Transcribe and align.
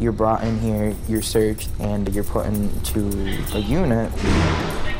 You're 0.00 0.12
brought 0.12 0.42
in 0.42 0.58
here, 0.58 0.94
you're 1.08 1.22
searched, 1.22 1.68
and 1.78 2.12
you're 2.12 2.24
put 2.24 2.46
into 2.46 3.00
a 3.54 3.60
unit, 3.60 4.12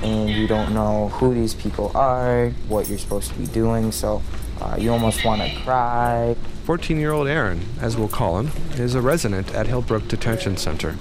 and 0.03 0.31
you 0.31 0.47
don't 0.47 0.73
know 0.73 1.09
who 1.09 1.35
these 1.35 1.55
people 1.55 1.91
are, 1.95 2.51
what 2.69 2.89
you're 2.89 2.99
supposed 2.99 3.33
to 3.33 3.39
be 3.39 3.47
doing, 3.47 3.91
so 3.91 4.23
uh, 4.61 4.77
you 4.79 4.93
almost 4.93 5.25
want 5.25 5.43
to 5.43 5.61
cry. 5.63 6.37
14 6.65 6.97
year 6.99 7.11
old 7.11 7.27
Aaron, 7.27 7.61
as 7.81 7.97
we'll 7.97 8.09
call 8.09 8.39
him, 8.39 8.51
is 8.75 8.95
a 8.95 9.01
resident 9.01 9.53
at 9.55 9.67
Hillbrook 9.67 10.07
Detention 10.07 10.57
Center. 10.57 10.95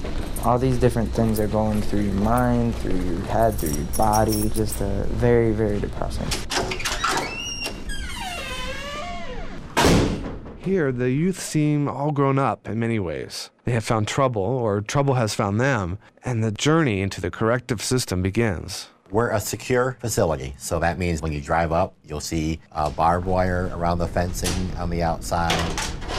All 0.44 0.58
these 0.58 0.80
different 0.80 1.12
things 1.14 1.40
are 1.40 1.48
going 1.48 1.84
through 1.84 2.02
your 2.02 2.14
mind, 2.16 2.74
through 2.78 3.00
your 3.00 3.22
head, 3.22 3.56
through 3.56 3.74
your 3.74 3.86
body. 3.96 4.50
Just 4.56 4.82
uh, 4.82 5.04
very, 5.04 5.52
very 5.52 5.80
depressing. 5.80 6.26
Here, 10.64 10.92
the 10.92 11.10
youth 11.10 11.40
seem 11.40 11.88
all 11.88 12.12
grown 12.12 12.38
up 12.38 12.70
in 12.70 12.78
many 12.78 13.00
ways. 13.00 13.50
They 13.66 13.72
have 13.72 13.84
found 13.84 14.08
trouble, 14.08 14.44
or 14.44 14.80
trouble 14.80 15.16
has 15.16 15.34
found 15.34 15.60
them, 15.60 15.98
and 16.24 16.44
the 16.44 16.52
journey 16.52 17.02
into 17.02 17.20
the 17.20 17.32
corrective 17.32 17.82
system 17.82 18.22
begins. 18.22 18.90
We're 19.10 19.32
a 19.32 19.40
secure 19.40 19.98
facility, 20.00 20.54
so 20.60 20.80
that 20.80 21.00
means 21.00 21.20
when 21.20 21.34
you 21.34 21.42
drive 21.42 21.72
up, 21.72 21.96
you'll 22.08 22.20
see 22.20 22.60
uh, 22.74 22.92
barbed 22.92 23.26
wire 23.26 23.72
around 23.74 23.98
the 23.98 24.08
fencing 24.08 24.72
on 24.78 24.92
the 24.92 25.02
outside. 25.02 25.52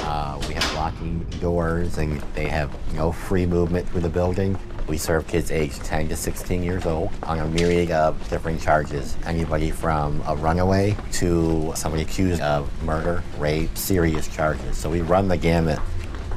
Uh, 0.04 0.42
we 0.48 0.54
have 0.54 0.74
locking 0.74 1.20
doors, 1.40 1.98
and 1.98 2.20
they 2.34 2.48
have 2.48 2.68
no 2.94 3.12
free 3.12 3.46
movement 3.46 3.88
through 3.90 4.00
the 4.00 4.08
building. 4.08 4.58
We 4.92 4.98
serve 4.98 5.26
kids 5.26 5.50
aged 5.50 5.82
10 5.86 6.10
to 6.10 6.16
16 6.16 6.62
years 6.62 6.84
old 6.84 7.12
on 7.22 7.38
a 7.38 7.46
myriad 7.46 7.90
of 7.90 8.28
different 8.28 8.60
charges. 8.60 9.16
Anybody 9.24 9.70
from 9.70 10.22
a 10.26 10.36
runaway 10.36 10.94
to 11.12 11.72
somebody 11.74 12.02
accused 12.02 12.42
of 12.42 12.70
murder, 12.82 13.22
rape, 13.38 13.74
serious 13.74 14.28
charges. 14.28 14.76
So 14.76 14.90
we 14.90 15.00
run 15.00 15.28
the 15.28 15.38
gamut. 15.38 15.78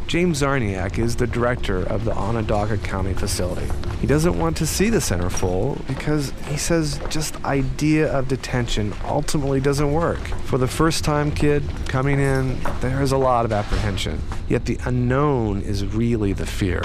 James 0.07 0.41
Zarniak 0.41 0.97
is 0.99 1.17
the 1.17 1.27
director 1.27 1.83
of 1.83 2.05
the 2.05 2.13
Onondaga 2.13 2.77
County 2.77 3.13
facility. 3.13 3.67
He 3.99 4.07
doesn't 4.07 4.39
want 4.39 4.55
to 4.55 4.65
see 4.65 4.89
the 4.89 5.01
center 5.01 5.29
full 5.29 5.77
because 5.85 6.31
he 6.47 6.55
says 6.55 7.01
just 7.09 7.43
idea 7.43 8.09
of 8.09 8.29
detention 8.29 8.93
ultimately 9.03 9.59
doesn't 9.59 9.91
work. 9.91 10.19
For 10.45 10.57
the 10.57 10.67
first 10.67 11.03
time 11.03 11.29
kid 11.29 11.61
coming 11.89 12.21
in, 12.21 12.57
there 12.79 13.01
is 13.01 13.11
a 13.11 13.17
lot 13.17 13.43
of 13.43 13.51
apprehension. 13.51 14.21
Yet 14.47 14.63
the 14.63 14.79
unknown 14.85 15.61
is 15.63 15.85
really 15.85 16.31
the 16.31 16.45
fear. 16.45 16.81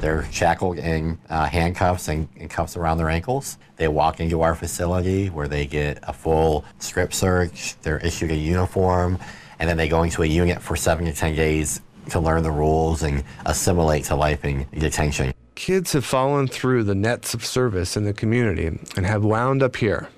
They're 0.00 0.26
shackled 0.30 0.78
in 0.78 1.18
uh, 1.28 1.46
handcuffs 1.46 2.08
and, 2.08 2.28
and, 2.38 2.48
cuffs 2.48 2.76
around 2.76 2.98
their 2.98 3.10
ankles. 3.10 3.58
They 3.76 3.88
walk 3.88 4.20
into 4.20 4.42
our 4.42 4.54
facility 4.54 5.28
where 5.28 5.48
they 5.48 5.66
get 5.66 5.98
a 6.04 6.12
full 6.12 6.64
strip 6.78 7.12
search. 7.12 7.74
They're 7.82 7.98
issued 7.98 8.30
a 8.30 8.36
uniform, 8.36 9.18
and 9.58 9.68
then 9.68 9.76
they 9.76 9.88
go 9.88 10.04
into 10.04 10.22
a 10.22 10.26
unit 10.26 10.62
for 10.62 10.76
seven 10.76 11.04
to 11.06 11.12
ten 11.12 11.34
days 11.34 11.80
to 12.10 12.20
learn 12.20 12.42
the 12.42 12.50
rules 12.50 13.02
and 13.02 13.24
assimilate 13.44 14.04
to 14.04 14.14
life 14.14 14.44
in 14.44 14.66
detention. 14.72 15.34
Kids 15.54 15.92
have 15.92 16.04
fallen 16.04 16.46
through 16.46 16.84
the 16.84 16.94
nets 16.94 17.34
of 17.34 17.44
service 17.44 17.96
in 17.96 18.04
the 18.04 18.12
community 18.12 18.66
and 18.66 19.04
have 19.04 19.24
wound 19.24 19.62
up 19.62 19.76
here. 19.76 20.08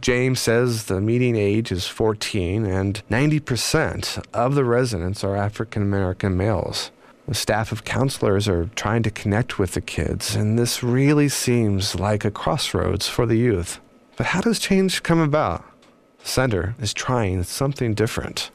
James 0.00 0.40
says 0.40 0.86
the 0.86 1.00
median 1.00 1.36
age 1.36 1.70
is 1.70 1.86
14, 1.86 2.64
and 2.64 3.02
90% 3.10 4.24
of 4.32 4.54
the 4.54 4.64
residents 4.64 5.22
are 5.22 5.36
African 5.36 5.82
American 5.82 6.36
males. 6.36 6.90
The 7.28 7.34
staff 7.34 7.72
of 7.72 7.82
counselors 7.82 8.46
are 8.46 8.70
trying 8.76 9.02
to 9.02 9.10
connect 9.10 9.58
with 9.58 9.72
the 9.72 9.80
kids, 9.80 10.36
and 10.36 10.56
this 10.56 10.84
really 10.84 11.28
seems 11.28 11.96
like 11.96 12.24
a 12.24 12.30
crossroads 12.30 13.08
for 13.08 13.26
the 13.26 13.34
youth. 13.34 13.80
But 14.16 14.26
how 14.26 14.40
does 14.40 14.60
change 14.60 15.02
come 15.02 15.18
about? 15.18 15.64
The 16.20 16.28
center 16.28 16.76
is 16.80 16.94
trying 16.94 17.42
something 17.42 17.94
different. 17.94 18.52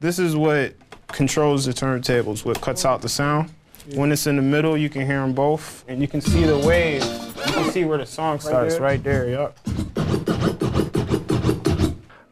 This 0.00 0.18
is 0.18 0.36
what 0.36 0.74
controls 1.08 1.64
the 1.64 1.72
turntables, 1.72 2.44
what 2.44 2.60
cuts 2.60 2.84
out 2.84 3.00
the 3.00 3.08
sound. 3.08 3.50
When 3.94 4.12
it's 4.12 4.26
in 4.26 4.36
the 4.36 4.42
middle, 4.42 4.76
you 4.76 4.90
can 4.90 5.06
hear 5.06 5.20
them 5.20 5.32
both, 5.32 5.82
and 5.88 6.02
you 6.02 6.08
can 6.08 6.20
see 6.20 6.44
the 6.44 6.58
wave. 6.58 7.02
You 7.02 7.52
can 7.54 7.70
see 7.70 7.86
where 7.86 7.96
the 7.96 8.04
song 8.04 8.38
starts 8.38 8.78
right 8.78 9.02
there, 9.02 9.24
right 9.24 9.32
there 9.32 9.54
yep. 9.54 9.58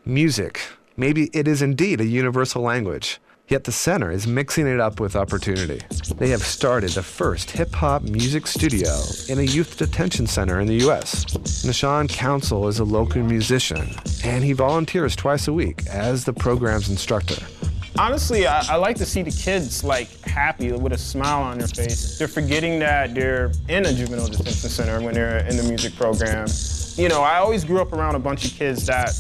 Music 0.05 0.61
Maybe 0.99 1.29
it 1.35 1.47
is 1.47 1.61
indeed 1.61 2.01
a 2.01 2.07
universal 2.07 2.63
language. 2.63 3.21
Yet 3.49 3.65
the 3.65 3.73
center 3.73 4.11
is 4.11 4.27
mixing 4.27 4.67
it 4.67 4.81
up 4.81 4.99
with 4.99 5.15
opportunity. 5.15 5.81
They 6.17 6.31
have 6.31 6.43
started 6.43 6.91
the 6.91 7.03
first 7.03 7.51
hip 7.51 7.73
hop 7.73 8.03
music 8.03 8.47
studio 8.47 8.91
in 9.29 9.39
a 9.39 9.43
youth 9.43 9.77
detention 9.77 10.27
center 10.27 10.59
in 10.59 10.67
the 10.67 10.77
U.S. 10.87 11.27
Nashawn 11.65 12.09
Council 12.09 12.67
is 12.67 12.81
a 12.81 12.85
local 12.85 13.23
musician, 13.23 13.95
and 14.25 14.43
he 14.43 14.53
volunteers 14.53 15.15
twice 15.15 15.47
a 15.47 15.53
week 15.53 15.87
as 15.87 16.25
the 16.25 16.33
program's 16.33 16.89
instructor. 16.89 17.37
Honestly, 17.99 18.47
I, 18.47 18.65
I, 18.69 18.77
like 18.77 18.97
to 18.97 19.07
see 19.07 19.23
the 19.23 19.31
kids 19.31 19.85
like 19.85 20.09
happy 20.23 20.73
with 20.73 20.93
a 20.93 20.99
smile 20.99 21.43
on 21.43 21.59
their 21.59 21.69
face. 21.69 22.19
They're 22.19 22.29
forgetting 22.29 22.79
that 22.81 23.15
they're 23.15 23.53
in 23.69 23.87
a 23.87 23.93
juvenile 23.93 24.29
detention 24.29 24.71
center 24.71 25.01
when 25.01 25.15
they're 25.15 25.47
in 25.47 25.57
the 25.57 25.63
music 25.63 25.95
program. 25.95 26.49
You 26.97 27.09
know, 27.09 27.23
I 27.23 27.39
always 27.39 27.65
grew 27.65 27.81
up 27.81 27.93
around 27.93 28.15
a 28.15 28.19
bunch 28.19 28.45
of 28.45 28.53
kids 28.53 28.87
that 28.87 29.11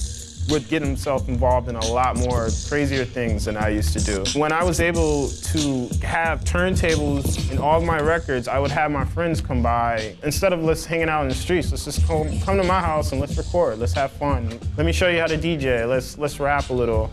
would 0.49 0.69
get 0.69 0.83
himself 0.83 1.29
involved 1.29 1.69
in 1.69 1.77
a 1.77 1.87
lot 1.87 2.17
more 2.17 2.49
crazier 2.69 3.05
things 3.05 3.47
than 3.47 3.57
I 3.57 3.71
used 3.71 3.93
to 3.99 4.05
do. 4.05 4.39
When 4.39 4.53
I 4.53 4.63
was 4.63 4.81
able 4.81 5.29
to 5.29 5.89
have 6.03 6.45
turntables 6.45 7.51
in 7.51 7.59
all 7.59 7.79
of 7.79 7.85
my 7.85 8.01
records, 8.01 8.49
I 8.49 8.59
would 8.59 8.71
have 8.71 8.91
my 8.91 9.05
friends 9.05 9.41
come 9.41 9.63
by. 9.63 10.17
Instead 10.23 10.53
of 10.53 10.63
let's 10.63 10.85
hanging 10.85 11.09
out 11.09 11.23
in 11.23 11.29
the 11.29 11.35
streets, 11.35 11.71
let's 11.71 11.85
just 11.85 12.07
come, 12.07 12.39
come 12.41 12.57
to 12.57 12.65
my 12.65 12.81
house 12.81 13.13
and 13.13 13.21
let's 13.21 13.37
record. 13.37 13.79
Let's 13.79 13.95
have 13.95 14.13
fun. 14.13 14.59
Let 14.77 14.87
me 14.87 14.93
show 14.93 15.09
you 15.09 15.21
how 15.21 15.27
to 15.27 15.39
DJ. 15.39 15.89
Let's, 15.89 16.19
let's 16.19 16.39
rap 16.39 16.71
a 16.71 16.73
little. 16.73 17.11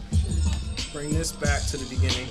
Bring 0.92 1.14
this 1.14 1.32
back 1.32 1.64
to 1.68 1.78
the 1.78 1.86
beginning. 1.90 2.28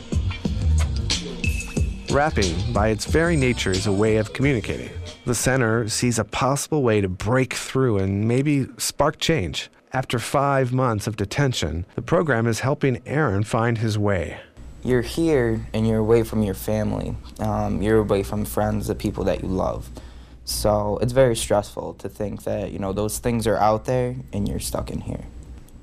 Rapping, 2.13 2.73
by 2.73 2.89
its 2.89 3.07
very 3.07 3.37
nature, 3.37 3.71
is 3.71 3.87
a 3.87 3.93
way 3.93 4.19
of 4.19 4.35
communicating. 4.35 4.91
The 5.25 5.35
center 5.35 5.89
sees 5.89 6.19
a 6.19 6.25
possible 6.25 6.83
way 6.83 7.01
to 7.01 7.09
break 7.09 7.55
through 7.55 7.99
and 7.99 8.29
maybe 8.29 8.67
spark 8.77 9.19
change. 9.19 9.71
After 9.95 10.19
five 10.19 10.73
months 10.73 11.07
of 11.07 11.17
detention, 11.17 11.85
the 11.97 12.01
program 12.01 12.47
is 12.47 12.61
helping 12.61 13.03
Aaron 13.05 13.43
find 13.45 13.77
his 13.77 13.99
way. 13.99 14.39
You're 14.83 15.03
here 15.03 15.67
and 15.75 15.87
you're 15.87 15.99
away 15.99 16.23
from 16.23 16.43
your 16.43 16.55
family. 16.55 17.15
Um, 17.39 17.83
you're 17.83 17.99
away 17.99 18.23
from 18.23 18.47
friends, 18.47 18.87
the 18.87 18.95
people 18.95 19.25
that 19.25 19.43
you 19.43 19.49
love. 19.51 19.91
So 20.47 20.97
it's 21.03 21.13
very 21.13 21.37
stressful 21.37 21.93
to 21.95 22.09
think 22.09 22.45
that, 22.45 22.73
you 22.73 22.79
know, 22.79 22.95
those 22.95 23.19
things 23.19 23.47
are 23.47 23.59
out 23.59 23.85
there 23.85 24.17
and 24.33 24.49
you're 24.49 24.61
stuck 24.61 24.91
in 24.91 25.03
here. 25.03 25.27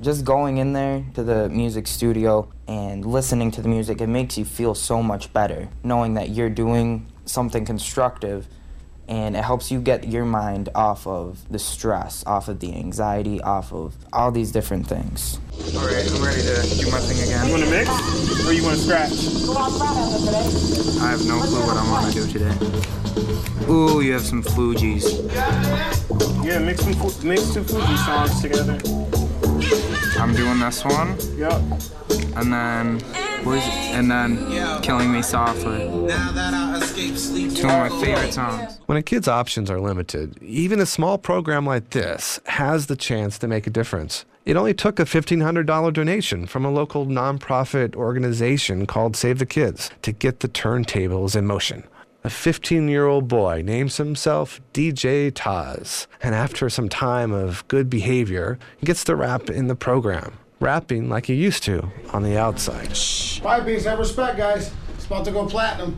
Just 0.02 0.26
going 0.26 0.58
in 0.58 0.74
there 0.74 1.06
to 1.14 1.22
the 1.24 1.48
music 1.50 1.86
studio 1.86 2.52
and 2.68 3.06
listening 3.06 3.52
to 3.52 3.62
the 3.62 3.70
music, 3.70 4.02
it 4.02 4.08
makes 4.08 4.40
you 4.40 4.46
feel 4.46 4.74
so 4.74 5.04
much 5.04 5.32
better 5.34 5.70
knowing 5.84 6.16
that 6.16 6.30
you're 6.30 6.50
doing 6.50 7.06
something 7.26 7.64
constructive 7.64 8.48
and 9.10 9.36
it 9.36 9.44
helps 9.44 9.72
you 9.72 9.82
get 9.82 10.08
your 10.08 10.24
mind 10.24 10.70
off 10.76 11.08
of 11.08 11.44
the 11.50 11.58
stress, 11.58 12.24
off 12.28 12.48
of 12.48 12.60
the 12.60 12.76
anxiety, 12.76 13.42
off 13.42 13.74
of 13.74 13.96
all 14.14 14.32
these 14.32 14.52
different 14.52 14.86
things. 14.86 15.40
All 15.76 15.86
right, 15.86 16.08
I'm 16.10 16.24
ready 16.24 16.42
to 16.44 16.78
do 16.78 16.92
my 16.92 17.00
thing 17.00 17.20
again. 17.24 17.48
You 17.48 17.52
want 17.52 17.64
to 17.64 17.70
mix 17.72 18.48
or 18.48 18.54
you 18.54 18.64
want 18.64 18.78
to 18.78 18.84
scratch? 18.84 19.12
I 21.02 21.10
have 21.10 21.26
no 21.26 21.40
clue 21.42 21.66
what 21.66 21.76
I 21.76 21.90
want 21.90 22.14
to 22.14 22.22
do 22.22 22.32
today. 22.32 22.54
Ooh, 23.68 24.02
you 24.02 24.14
have 24.14 24.22
some 24.22 24.44
Fugees. 24.44 25.04
Yeah, 26.46 26.60
mix 26.60 26.82
some 26.84 27.28
mix 27.28 27.52
two 27.52 27.62
Fugees 27.62 28.06
songs 28.06 28.42
together. 28.42 28.78
I'm 30.22 30.36
doing 30.36 30.60
this 30.60 30.86
one. 30.86 31.18
Yep. 31.36 31.62
And 32.36 32.54
then 32.54 33.29
and 33.48 34.12
then 34.12 34.82
Killing 34.82 35.12
Me 35.12 35.22
Softly. 35.22 35.80
Two 37.56 37.68
of 37.68 37.92
my 37.92 38.02
favorite 38.02 38.34
songs. 38.34 38.80
When 38.86 38.98
a 38.98 39.04
kid's 39.04 39.28
options 39.28 39.70
are 39.70 39.80
limited, 39.80 40.42
even 40.42 40.80
a 40.80 40.86
small 40.86 41.18
program 41.18 41.66
like 41.66 41.92
this 41.92 42.40
has 42.46 42.88
the 42.88 42.96
chance 42.96 43.38
to 43.40 43.48
make 43.48 43.68
a 43.68 43.70
difference. 43.70 44.26
It 44.46 44.58
only 44.58 44.74
took 44.74 45.00
a 45.00 45.06
$1,500 45.06 45.94
donation 45.94 46.48
from 46.48 46.66
a 46.66 46.72
local 46.72 47.06
nonprofit 47.06 47.96
organization 47.96 48.86
called 48.86 49.16
Save 49.16 49.40
the 49.40 49.46
Kids 49.46 49.92
to 50.02 50.12
get 50.12 50.40
the 50.40 50.48
turntables 50.48 51.36
in 51.36 51.46
motion. 51.46 51.84
A 52.24 52.30
15 52.30 52.90
year 52.90 53.06
old 53.06 53.28
boy 53.28 53.62
names 53.64 53.98
himself 53.98 54.60
DJ 54.74 55.32
Taz, 55.32 56.08
and 56.22 56.36
after 56.36 56.70
some 56.70 56.90
time 56.90 57.32
of 57.32 57.66
good 57.68 57.90
behavior, 57.90 58.60
he 58.78 58.86
gets 58.86 59.04
to 59.06 59.16
rap 59.16 59.50
in 59.50 59.68
the 59.68 59.76
program 59.76 60.38
rapping 60.60 61.10
like 61.10 61.26
he 61.28 61.34
used 61.36 61.64
to 61.64 61.92
on 62.14 62.24
the 62.24 62.38
outside. 62.38 62.96
Shh. 62.96 63.40
Five 63.40 63.66
beats, 63.66 63.86
have 63.86 64.00
respect, 64.00 64.38
guys. 64.38 64.72
It's 64.96 65.06
about 65.06 65.26
to 65.26 65.32
go 65.32 65.46
platinum. 65.46 65.98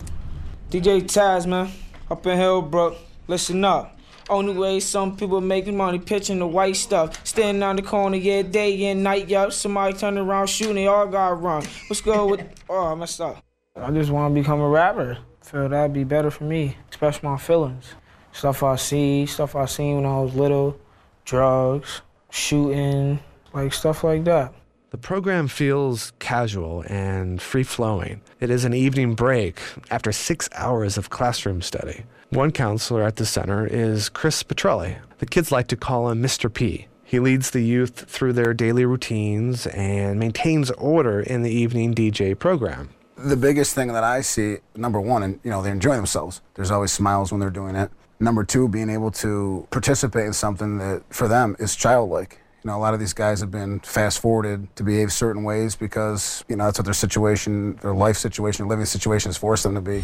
DJ 0.69 1.01
Taz, 1.03 1.45
man, 1.45 1.69
up 2.09 2.25
in 2.25 2.37
Hillbrook. 2.37 2.97
Listen 3.27 3.63
up. 3.65 3.97
Only 4.29 4.53
way 4.53 4.79
some 4.79 5.17
people 5.17 5.41
making 5.41 5.75
money 5.75 5.99
pitching 5.99 6.39
the 6.39 6.47
white 6.47 6.77
stuff. 6.77 7.25
Standing 7.25 7.63
on 7.63 7.75
the 7.75 7.81
corner, 7.81 8.15
yeah, 8.15 8.43
day 8.43 8.85
and 8.85 9.03
night, 9.03 9.27
yup. 9.27 9.51
Somebody 9.51 9.97
turn 9.97 10.17
around 10.17 10.47
shooting, 10.47 10.75
they 10.75 10.87
all 10.87 11.07
got 11.07 11.41
run. 11.41 11.65
What's 11.87 12.01
good 12.01 12.29
with. 12.29 12.47
Oh, 12.69 12.87
I 12.87 12.95
messed 12.95 13.19
up. 13.19 13.43
I 13.75 13.91
just 13.91 14.09
want 14.09 14.33
to 14.33 14.41
become 14.41 14.61
a 14.61 14.67
rapper. 14.69 15.17
Feel 15.41 15.67
that'd 15.67 15.91
be 15.91 16.05
better 16.05 16.31
for 16.31 16.45
me. 16.45 16.77
Express 16.87 17.21
my 17.21 17.37
feelings. 17.37 17.93
Stuff 18.31 18.63
I 18.63 18.77
see, 18.77 19.25
stuff 19.25 19.55
I 19.55 19.65
seen 19.65 19.95
when 19.97 20.05
I 20.05 20.21
was 20.21 20.33
little. 20.33 20.79
Drugs, 21.25 22.01
shooting, 22.29 23.19
like 23.53 23.73
stuff 23.73 24.03
like 24.03 24.23
that. 24.25 24.53
The 24.91 24.97
program 24.97 25.47
feels 25.47 26.11
casual 26.19 26.83
and 26.87 27.41
free 27.41 27.63
flowing. 27.63 28.21
It 28.41 28.49
is 28.49 28.65
an 28.65 28.73
evening 28.73 29.15
break 29.15 29.61
after 29.89 30.11
six 30.11 30.49
hours 30.53 30.97
of 30.97 31.09
classroom 31.09 31.61
study. 31.61 32.03
One 32.29 32.51
counselor 32.51 33.03
at 33.03 33.15
the 33.15 33.25
center 33.25 33.65
is 33.65 34.09
Chris 34.09 34.43
Petrelli. 34.43 34.97
The 35.19 35.25
kids 35.25 35.51
like 35.51 35.67
to 35.67 35.77
call 35.77 36.09
him 36.09 36.21
Mr. 36.21 36.53
P. 36.53 36.87
He 37.05 37.19
leads 37.19 37.51
the 37.51 37.61
youth 37.61 38.09
through 38.09 38.33
their 38.33 38.53
daily 38.53 38.85
routines 38.85 39.67
and 39.67 40.19
maintains 40.19 40.71
order 40.71 41.19
in 41.19 41.43
the 41.43 41.51
evening 41.51 41.93
DJ 41.93 42.37
program. 42.37 42.89
The 43.17 43.35
biggest 43.35 43.75
thing 43.75 43.89
that 43.89 44.03
I 44.03 44.21
see, 44.21 44.57
number 44.75 44.99
one, 44.99 45.21
and 45.23 45.39
you 45.43 45.51
know, 45.51 45.61
they 45.61 45.71
enjoy 45.71 45.95
themselves. 45.95 46.41
There's 46.55 46.71
always 46.71 46.91
smiles 46.91 47.31
when 47.31 47.39
they're 47.39 47.49
doing 47.49 47.75
it. 47.75 47.91
Number 48.19 48.43
two, 48.43 48.67
being 48.67 48.89
able 48.89 49.11
to 49.11 49.67
participate 49.71 50.25
in 50.25 50.33
something 50.33 50.77
that 50.77 51.03
for 51.09 51.27
them 51.27 51.55
is 51.59 51.75
childlike. 51.75 52.39
You 52.63 52.69
know, 52.69 52.77
a 52.77 52.79
lot 52.79 52.93
of 52.93 52.99
these 52.99 53.13
guys 53.13 53.39
have 53.39 53.49
been 53.49 53.79
fast 53.79 54.19
forwarded 54.19 54.75
to 54.75 54.83
behave 54.83 55.11
certain 55.11 55.43
ways 55.43 55.75
because, 55.75 56.45
you 56.47 56.55
know, 56.55 56.65
that's 56.65 56.77
what 56.77 56.85
their 56.85 56.93
situation, 56.93 57.75
their 57.77 57.95
life 57.95 58.17
situation, 58.17 58.67
their 58.67 58.69
living 58.69 58.85
situation 58.85 59.29
has 59.29 59.37
forced 59.37 59.63
them 59.63 59.73
to 59.73 59.81
be. 59.81 60.03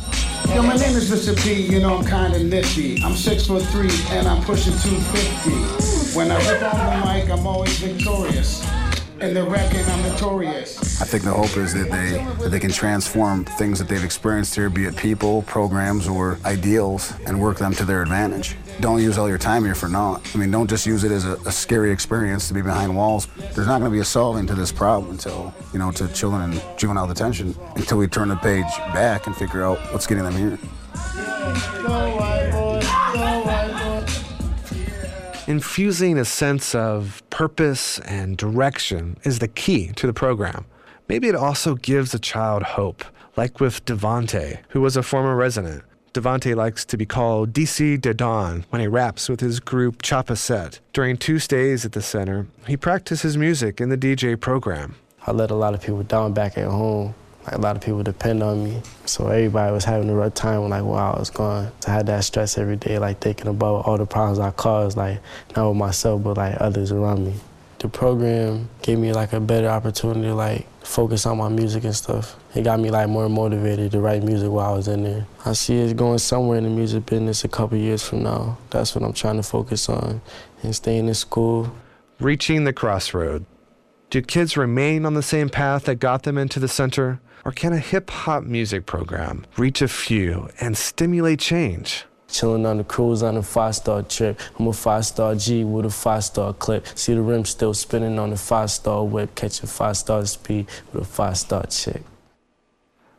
Yo, 0.49 0.63
my 0.63 0.75
name 0.75 0.95
is 0.95 1.11
Mr. 1.11 1.37
P. 1.43 1.53
You 1.53 1.79
know 1.79 1.97
I'm 1.97 2.05
kinda 2.05 2.43
nifty. 2.43 3.03
I'm 3.03 3.15
six 3.15 3.45
foot 3.45 3.61
three 3.65 3.91
and 4.09 4.27
I'm 4.27 4.43
pushing 4.43 4.73
250. 4.73 6.17
When 6.17 6.31
I 6.31 6.37
rip 6.49 6.63
on 6.73 6.99
the 6.99 7.05
mic, 7.05 7.29
I'm 7.29 7.45
always 7.45 7.77
victorious. 7.77 8.65
The 9.33 9.43
record, 9.43 9.85
I'm 9.87 10.03
notorious. 10.03 11.01
I 11.01 11.05
think 11.05 11.23
the 11.23 11.31
hope 11.31 11.57
is 11.57 11.73
that 11.73 11.91
they 11.91 12.23
that 12.41 12.49
they 12.49 12.59
can 12.61 12.71
transform 12.71 13.43
things 13.43 13.77
that 13.77 13.89
they've 13.89 14.03
experienced 14.03 14.55
here, 14.55 14.69
be 14.69 14.85
it 14.85 14.95
people, 14.95 15.41
programs, 15.41 16.07
or 16.07 16.39
ideals, 16.45 17.13
and 17.25 17.39
work 17.39 17.57
them 17.57 17.73
to 17.73 17.83
their 17.83 18.01
advantage. 18.01 18.55
Don't 18.79 19.01
use 19.01 19.17
all 19.17 19.27
your 19.27 19.37
time 19.37 19.65
here 19.65 19.75
for 19.75 19.89
naught. 19.89 20.21
I 20.33 20.37
mean, 20.37 20.49
don't 20.49 20.69
just 20.69 20.85
use 20.85 21.03
it 21.03 21.11
as 21.11 21.25
a, 21.25 21.33
a 21.45 21.51
scary 21.51 21.91
experience 21.91 22.47
to 22.47 22.53
be 22.53 22.61
behind 22.61 22.95
walls. 22.95 23.27
There's 23.53 23.67
not 23.67 23.79
going 23.79 23.91
to 23.91 23.95
be 23.95 23.99
a 23.99 24.05
solving 24.05 24.47
to 24.47 24.55
this 24.55 24.71
problem 24.71 25.11
until 25.11 25.53
you 25.73 25.79
know 25.79 25.91
to 25.91 26.07
children 26.07 26.53
in 26.53 26.61
juvenile 26.77 27.07
detention 27.07 27.53
until 27.75 27.97
we 27.97 28.07
turn 28.07 28.29
the 28.29 28.37
page 28.37 28.65
back 28.93 29.27
and 29.27 29.35
figure 29.35 29.63
out 29.63 29.77
what's 29.91 30.07
getting 30.07 30.23
them 30.23 30.35
here. 30.35 30.57
Infusing 35.47 36.17
a 36.17 36.25
sense 36.25 36.75
of 36.75 37.23
purpose 37.29 37.99
and 37.99 38.35
direction 38.35 39.17
is 39.23 39.39
the 39.39 39.47
key 39.47 39.93
to 39.93 40.05
the 40.05 40.11
program. 40.11 40.65
Maybe 41.07 41.29
it 41.29 41.35
also 41.35 41.75
gives 41.75 42.13
a 42.13 42.19
child 42.19 42.63
hope, 42.63 43.05
like 43.37 43.61
with 43.61 43.85
Devante, 43.85 44.57
who 44.71 44.81
was 44.81 44.97
a 44.97 45.03
former 45.03 45.37
resident. 45.37 45.83
Devante 46.13 46.53
likes 46.53 46.83
to 46.83 46.97
be 46.97 47.05
called 47.05 47.53
DC 47.53 48.01
de 48.01 48.13
Don 48.13 48.65
when 48.71 48.81
he 48.81 48.87
raps 48.87 49.29
with 49.29 49.39
his 49.39 49.61
group 49.61 50.01
Chapasette. 50.01 50.81
During 50.91 51.15
two 51.15 51.39
stays 51.39 51.85
at 51.85 51.93
the 51.93 52.01
center, 52.01 52.47
he 52.67 52.75
practices 52.75 53.37
music 53.37 53.79
in 53.79 53.87
the 53.87 53.97
DJ 53.97 54.37
program. 54.37 54.95
I 55.25 55.31
let 55.31 55.49
a 55.49 55.55
lot 55.55 55.73
of 55.73 55.81
people 55.81 56.03
down 56.03 56.33
back 56.33 56.57
at 56.57 56.67
home. 56.67 57.15
Like 57.47 57.55
a 57.55 57.61
lot 57.61 57.77
of 57.77 57.81
people 57.81 58.03
depend 58.03 58.43
on 58.43 58.63
me. 58.63 58.81
So 59.05 59.27
everybody 59.27 59.71
was 59.71 59.85
having 59.85 60.09
a 60.09 60.13
rough 60.13 60.33
time 60.33 60.67
like 60.67 60.83
while 60.83 61.15
I 61.15 61.19
was 61.19 61.29
gone. 61.29 61.71
So 61.79 61.91
I 61.91 61.95
had 61.95 62.07
that 62.07 62.25
stress 62.25 62.57
every 62.57 62.75
day, 62.75 62.99
like 62.99 63.21
thinking 63.21 63.47
about 63.47 63.85
all 63.85 63.97
the 63.97 64.05
problems 64.05 64.37
I 64.37 64.51
caused, 64.51 64.97
like 64.97 65.19
not 65.55 65.69
with 65.69 65.77
myself, 65.77 66.23
but 66.23 66.35
like 66.35 66.57
others 66.59 66.91
around 66.91 67.25
me. 67.25 67.35
The 67.79 67.87
program 67.87 68.69
gave 68.81 68.99
me 68.99 69.13
like 69.13 69.31
a 69.31 69.39
better 69.39 69.69
opportunity 69.69 70.23
to 70.23 70.35
like 70.35 70.67
focus 70.83 71.25
on 71.25 71.37
my 71.37 71.47
music 71.47 71.85
and 71.85 71.95
stuff. 71.95 72.35
It 72.53 72.63
got 72.63 72.81
me 72.81 72.89
like 72.89 73.07
more 73.07 73.29
motivated 73.29 73.91
to 73.91 74.01
write 74.01 74.23
music 74.23 74.49
while 74.49 74.73
I 74.73 74.75
was 74.75 74.89
in 74.89 75.03
there. 75.03 75.25
I 75.45 75.53
see 75.53 75.77
it 75.77 75.95
going 75.95 76.17
somewhere 76.17 76.57
in 76.57 76.65
the 76.65 76.69
music 76.69 77.05
business 77.05 77.45
a 77.45 77.47
couple 77.47 77.77
years 77.77 78.03
from 78.03 78.23
now. 78.23 78.57
That's 78.71 78.93
what 78.93 79.05
I'm 79.05 79.13
trying 79.13 79.37
to 79.37 79.43
focus 79.43 79.87
on 79.87 80.21
and 80.63 80.75
staying 80.75 81.07
in 81.07 81.13
school. 81.13 81.73
Reaching 82.19 82.65
the 82.65 82.73
crossroad. 82.73 83.45
Do 84.09 84.21
kids 84.21 84.55
remain 84.55 85.05
on 85.05 85.15
the 85.15 85.21
same 85.21 85.49
path 85.49 85.83
that 85.83 85.95
got 85.95 86.23
them 86.23 86.37
into 86.37 86.61
the 86.61 86.69
center? 86.69 87.19
Or 87.43 87.51
can 87.51 87.73
a 87.73 87.77
hip 87.77 88.09
hop 88.09 88.43
music 88.43 88.85
program 88.85 89.45
reach 89.57 89.81
a 89.81 89.87
few 89.89 90.49
and 90.61 90.77
stimulate 90.77 91.39
change? 91.39 92.05
Chilling 92.29 92.65
on 92.65 92.77
the 92.77 92.85
cruise 92.85 93.21
on 93.21 93.35
a 93.35 93.43
five 93.43 93.75
star 93.75 94.03
trip. 94.03 94.39
I'm 94.57 94.67
a 94.67 94.73
five 94.73 95.05
star 95.05 95.35
G 95.35 95.65
with 95.65 95.85
a 95.85 95.89
five 95.89 96.23
star 96.23 96.53
clip. 96.53 96.87
See 96.95 97.15
the 97.15 97.21
rim 97.21 97.43
still 97.43 97.73
spinning 97.73 98.17
on 98.17 98.31
a 98.31 98.37
five 98.37 98.71
star 98.71 99.03
whip. 99.03 99.35
Catching 99.35 99.67
five 99.67 99.97
star 99.97 100.25
speed 100.25 100.67
with 100.93 101.03
a 101.03 101.05
five 101.05 101.37
star 101.37 101.65
chick. 101.65 102.03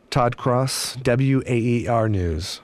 Todd 0.09 0.37
Cross, 0.37 0.97
WAER 1.05 2.09
News. 2.09 2.61